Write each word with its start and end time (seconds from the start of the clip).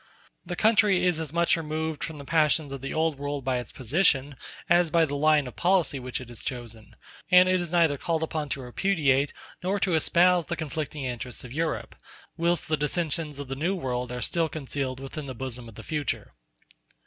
The 0.43 0.55
country 0.55 1.05
is 1.05 1.19
as 1.19 1.31
much 1.31 1.55
removed 1.55 2.03
from 2.03 2.17
the 2.17 2.25
passions 2.25 2.71
of 2.71 2.81
the 2.81 2.91
Old 2.91 3.19
World 3.19 3.45
by 3.45 3.57
its 3.57 3.71
position 3.71 4.35
as 4.67 4.89
by 4.89 5.05
the 5.05 5.13
line 5.13 5.45
of 5.45 5.55
policy 5.55 5.99
which 5.99 6.19
it 6.19 6.27
has 6.29 6.43
chosen, 6.43 6.95
and 7.29 7.47
it 7.47 7.59
is 7.61 7.71
neither 7.71 7.99
called 7.99 8.23
upon 8.23 8.49
to 8.49 8.61
repudiate 8.61 9.31
nor 9.61 9.79
to 9.81 9.93
espouse 9.93 10.47
the 10.47 10.55
conflicting 10.55 11.03
interests 11.05 11.43
of 11.43 11.53
Europe; 11.53 11.95
whilst 12.35 12.67
the 12.67 12.77
dissensions 12.77 13.37
of 13.37 13.47
the 13.47 13.55
New 13.55 13.75
World 13.75 14.11
are 14.11 14.21
still 14.23 14.49
concealed 14.49 14.99
within 14.99 15.27
the 15.27 15.35
bosom 15.35 15.69
of 15.69 15.75
the 15.75 15.83
future. 15.83 16.33